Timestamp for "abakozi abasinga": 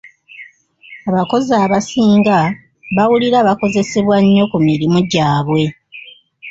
1.09-2.37